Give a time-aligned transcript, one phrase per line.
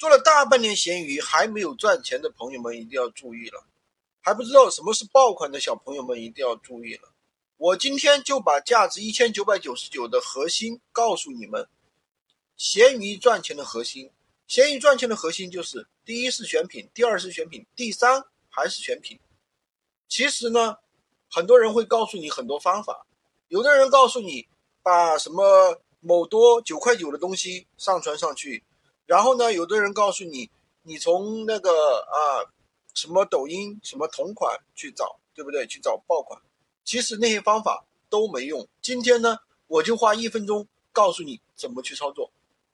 [0.00, 3.66] 做了大半年闲鱼还没有赚钱的朋友们一定要注意了，
[4.22, 7.12] 还不知道什么是爆款的小朋友们一定要注意了。
[7.58, 11.68] 我今天就把价值一千九百九十九的核心告诉你们，
[12.56, 14.10] 闲鱼赚钱的核心，
[14.46, 19.20] 闲鱼赚钱的核心就是第一是选品，第二是选品，第三还是选品。
[20.08, 20.78] 其实呢，
[21.28, 23.06] 很多人会告诉你很多方法，
[23.48, 24.48] 有的人告诉你
[24.82, 28.64] 把什么某多九块九的东西上传上去。
[29.10, 30.48] 然后呢，有的人告诉你，
[30.84, 32.46] 你从那个啊
[32.94, 35.66] 什么抖音什么同款去找，对不对？
[35.66, 36.40] 去找爆款，
[36.84, 38.68] 其实那些方法都没用。
[38.80, 39.36] 今天呢，
[39.66, 42.30] 我就花一分钟告诉你怎么去操作。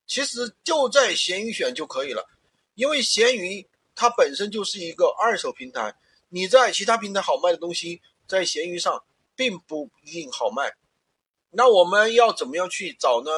[0.06, 2.28] 其实就在闲鱼选就可以了，
[2.74, 5.96] 因为闲鱼它本身就是一个二手平台，
[6.28, 9.02] 你在其他平台好卖的东西，在闲鱼上
[9.34, 10.74] 并不一定好卖。
[11.52, 13.30] 那我们要怎么样去找呢？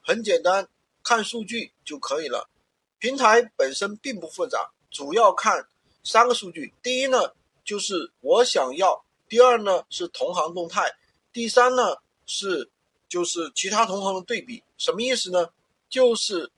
[0.00, 0.66] 很简单。
[1.08, 2.50] 看数据就可以了，
[2.98, 5.68] 平台本身并不复杂，主要看
[6.02, 6.72] 三个数据。
[6.82, 7.18] 第一呢，
[7.64, 10.84] 就是我想要；第二呢是同行动态；
[11.32, 12.70] 第三呢是
[13.08, 14.62] 就是其他同行的对比。
[14.78, 15.50] 什么意思呢？
[15.88, 16.50] 就是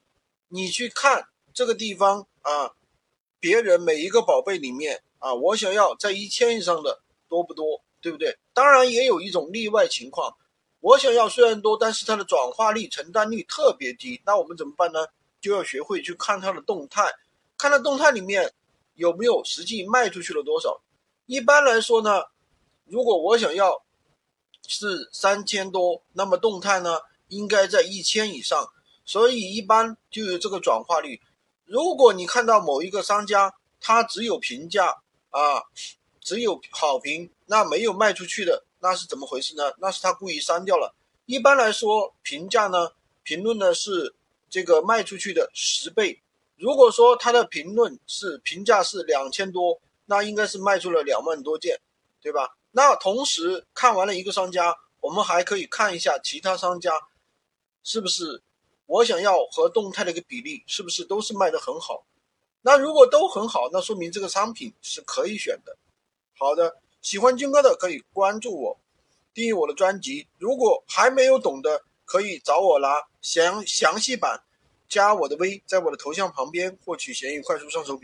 [0.48, 2.72] 你去看这个地方啊，
[3.40, 8.38] 别人每一个宝贝里面啊，我想要在一千以上的多不多，对不对？
[8.54, 10.36] 当然也有一种例外情况。
[10.80, 15.04] 我想要虽然多，但是它的转化率、承担率特别低，那我们怎么办呢？
[15.40, 17.12] 就要学会去看它的动态，
[17.56, 18.52] 看它动态里面
[18.94, 20.80] 有没有实际卖出去了多少。
[21.26, 22.24] 一般来说呢，
[22.84, 23.84] 如果我想要
[24.66, 28.70] 是三千多，那么动态呢应该在一千以上，
[29.04, 31.20] 所以一般就有这个转化率。
[31.64, 35.62] 如果你看到某一个商家他只有评价啊，
[36.20, 38.64] 只有好评，那没有卖出去的。
[38.80, 39.72] 那是怎么回事呢？
[39.78, 40.94] 那是他故意删掉了。
[41.26, 42.92] 一般来说，评价呢，
[43.22, 44.14] 评论呢是
[44.50, 46.22] 这个卖出去的十倍。
[46.56, 51.80] 如果说他的评论是评价是两千多，那应该是卖出了两万多件，
[52.20, 52.56] 对吧？
[52.70, 56.92] 那同时看完了一个商家，我们还可以看一下其他商家
[57.82, 58.42] 是不是
[58.86, 62.04] 我想要和动态的一个比例是不是都是卖的很好。
[62.62, 65.76] 那如果都很好，那说明这个商品是可以选的。
[66.36, 66.76] 好的。
[67.00, 68.76] 喜欢军哥的可以关注我，
[69.32, 70.26] 订阅我的专辑。
[70.36, 72.88] 如果还没有懂的，可以找我拿
[73.28, 74.40] 详详细版，
[74.88, 77.96] 加我的微，在我的头像旁边获取闲鱼快速上手笔。